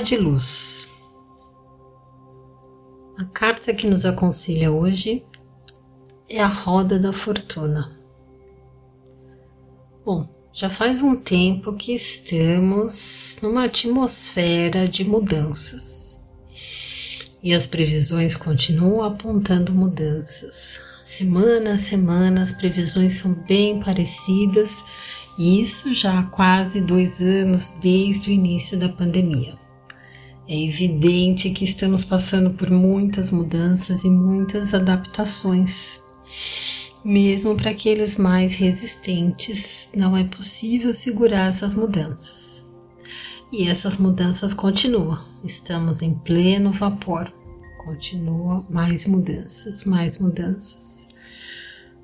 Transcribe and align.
De 0.00 0.16
Luz. 0.16 0.90
A 3.18 3.24
carta 3.26 3.74
que 3.74 3.86
nos 3.86 4.04
aconselha 4.04 4.72
hoje 4.72 5.24
é 6.28 6.40
a 6.40 6.46
Roda 6.46 6.98
da 6.98 7.12
Fortuna. 7.12 7.96
Bom, 10.04 10.28
já 10.52 10.68
faz 10.68 11.02
um 11.02 11.16
tempo 11.16 11.74
que 11.74 11.92
estamos 11.92 13.38
numa 13.42 13.64
atmosfera 13.64 14.88
de 14.88 15.04
mudanças 15.04 16.22
e 17.42 17.52
as 17.52 17.66
previsões 17.66 18.36
continuam 18.36 19.02
apontando 19.02 19.72
mudanças. 19.72 20.82
Semana 21.04 21.74
a 21.74 21.78
semana 21.78 22.42
as 22.42 22.52
previsões 22.52 23.14
são 23.14 23.34
bem 23.34 23.80
parecidas 23.80 24.84
e 25.38 25.60
isso 25.60 25.92
já 25.92 26.18
há 26.18 26.22
quase 26.24 26.80
dois 26.80 27.20
anos 27.20 27.70
desde 27.80 28.30
o 28.30 28.32
início 28.32 28.78
da 28.78 28.88
pandemia. 28.88 29.61
É 30.48 30.60
evidente 30.60 31.50
que 31.50 31.64
estamos 31.64 32.04
passando 32.04 32.50
por 32.50 32.68
muitas 32.68 33.30
mudanças 33.30 34.04
e 34.04 34.10
muitas 34.10 34.74
adaptações. 34.74 36.02
Mesmo 37.04 37.54
para 37.54 37.70
aqueles 37.70 38.18
mais 38.18 38.54
resistentes, 38.54 39.92
não 39.94 40.16
é 40.16 40.24
possível 40.24 40.92
segurar 40.92 41.48
essas 41.48 41.74
mudanças. 41.74 42.66
E 43.52 43.68
essas 43.68 43.98
mudanças 43.98 44.52
continuam. 44.52 45.18
Estamos 45.44 46.02
em 46.02 46.14
pleno 46.14 46.72
vapor. 46.72 47.32
Continua 47.84 48.66
mais 48.68 49.06
mudanças, 49.06 49.84
mais 49.84 50.18
mudanças. 50.18 51.08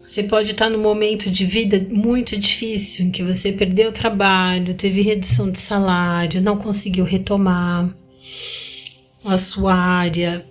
Você 0.00 0.24
pode 0.24 0.52
estar 0.52 0.70
num 0.70 0.82
momento 0.82 1.30
de 1.30 1.44
vida 1.44 1.86
muito 1.90 2.36
difícil 2.36 3.06
em 3.06 3.10
que 3.10 3.22
você 3.22 3.52
perdeu 3.52 3.90
o 3.90 3.92
trabalho, 3.92 4.74
teve 4.74 5.00
redução 5.00 5.50
de 5.50 5.60
salário, 5.60 6.42
não 6.42 6.58
conseguiu 6.58 7.04
retomar 7.04 7.94
a 9.24 9.36
sua 9.36 9.74
área, 9.74 10.46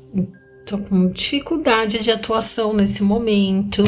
estou 0.60 0.80
com 0.80 1.10
dificuldade 1.10 2.00
de 2.00 2.12
atuação 2.12 2.74
nesse 2.74 3.04
momento. 3.04 3.84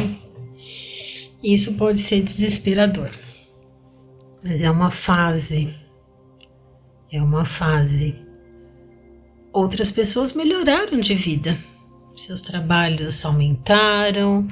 Isso 1.43 1.75
pode 1.75 1.99
ser 1.99 2.21
desesperador, 2.21 3.09
mas 4.43 4.61
é 4.61 4.69
uma 4.69 4.91
fase. 4.91 5.73
É 7.11 7.21
uma 7.21 7.45
fase. 7.45 8.15
Outras 9.51 9.91
pessoas 9.91 10.33
melhoraram 10.33 10.99
de 10.99 11.13
vida, 11.13 11.57
seus 12.15 12.41
trabalhos 12.41 13.23
aumentaram, 13.23 14.47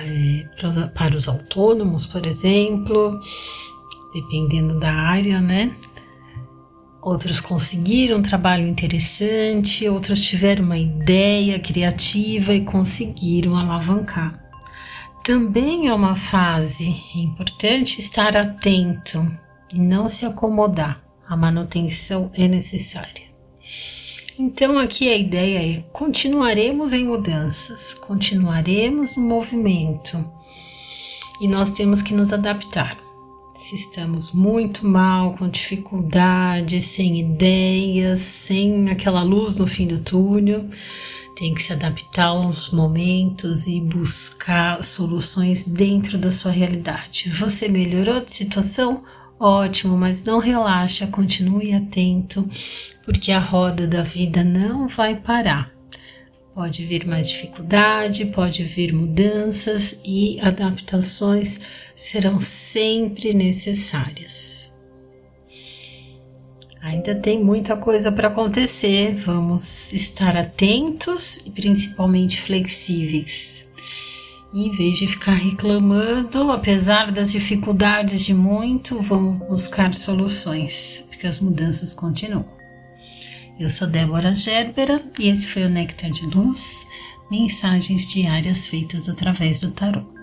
é, 0.00 0.88
para 0.94 1.16
os 1.16 1.28
autônomos, 1.28 2.06
por 2.06 2.26
exemplo, 2.26 3.20
dependendo 4.14 4.78
da 4.80 4.92
área, 4.92 5.40
né? 5.40 5.76
Outros 7.04 7.38
conseguiram 7.38 8.16
um 8.16 8.22
trabalho 8.22 8.66
interessante, 8.66 9.86
outros 9.86 10.24
tiveram 10.24 10.64
uma 10.64 10.78
ideia 10.78 11.58
criativa 11.58 12.54
e 12.54 12.64
conseguiram 12.64 13.54
alavancar. 13.54 14.42
Também 15.22 15.88
é 15.88 15.94
uma 15.94 16.14
fase 16.14 16.96
importante 17.14 18.00
estar 18.00 18.34
atento 18.34 19.30
e 19.74 19.78
não 19.78 20.08
se 20.08 20.24
acomodar. 20.24 20.98
A 21.28 21.36
manutenção 21.36 22.30
é 22.32 22.48
necessária. 22.48 23.24
Então, 24.38 24.78
aqui 24.78 25.06
a 25.10 25.16
ideia 25.16 25.76
é: 25.76 25.84
continuaremos 25.92 26.94
em 26.94 27.04
mudanças, 27.04 27.92
continuaremos 27.92 29.14
no 29.18 29.24
movimento 29.24 30.26
e 31.38 31.46
nós 31.46 31.70
temos 31.70 32.00
que 32.00 32.14
nos 32.14 32.32
adaptar. 32.32 33.03
Se 33.54 33.76
estamos 33.76 34.32
muito 34.32 34.84
mal, 34.84 35.34
com 35.34 35.48
dificuldade, 35.48 36.82
sem 36.82 37.20
ideias, 37.20 38.18
sem 38.18 38.90
aquela 38.90 39.22
luz 39.22 39.58
no 39.58 39.66
fim 39.66 39.86
do 39.86 40.00
túnel, 40.00 40.68
tem 41.36 41.54
que 41.54 41.62
se 41.62 41.72
adaptar 41.72 42.26
aos 42.26 42.70
momentos 42.70 43.68
e 43.68 43.80
buscar 43.80 44.82
soluções 44.82 45.68
dentro 45.68 46.18
da 46.18 46.32
sua 46.32 46.50
realidade. 46.50 47.30
Você 47.30 47.68
melhorou 47.68 48.20
de 48.24 48.32
situação? 48.32 49.04
Ótimo, 49.38 49.96
mas 49.96 50.24
não 50.24 50.40
relaxa, 50.40 51.06
continue 51.06 51.74
atento, 51.74 52.48
porque 53.04 53.30
a 53.30 53.38
roda 53.38 53.86
da 53.86 54.02
vida 54.02 54.42
não 54.42 54.88
vai 54.88 55.14
parar. 55.14 55.73
Pode 56.54 56.84
vir 56.84 57.04
mais 57.04 57.30
dificuldade, 57.30 58.26
pode 58.26 58.62
vir 58.62 58.92
mudanças 58.92 60.00
e 60.04 60.38
adaptações 60.40 61.60
serão 61.96 62.38
sempre 62.38 63.34
necessárias. 63.34 64.72
Ainda 66.80 67.12
tem 67.16 67.42
muita 67.42 67.76
coisa 67.76 68.12
para 68.12 68.28
acontecer, 68.28 69.16
vamos 69.16 69.92
estar 69.92 70.36
atentos 70.36 71.38
e 71.38 71.50
principalmente 71.50 72.40
flexíveis. 72.40 73.66
Em 74.54 74.70
vez 74.70 74.98
de 74.98 75.08
ficar 75.08 75.34
reclamando, 75.34 76.52
apesar 76.52 77.10
das 77.10 77.32
dificuldades 77.32 78.24
de 78.24 78.32
muito, 78.32 79.02
vamos 79.02 79.44
buscar 79.48 79.92
soluções, 79.92 81.04
porque 81.08 81.26
as 81.26 81.40
mudanças 81.40 81.92
continuam. 81.92 82.63
Eu 83.58 83.70
sou 83.70 83.86
Débora 83.86 84.34
Gerbera 84.34 85.00
e 85.16 85.28
esse 85.28 85.46
foi 85.46 85.62
o 85.64 85.68
Nectar 85.68 86.10
de 86.10 86.26
Luz, 86.26 86.88
mensagens 87.30 88.06
diárias 88.06 88.66
feitas 88.66 89.08
através 89.08 89.60
do 89.60 89.70
tarot. 89.70 90.13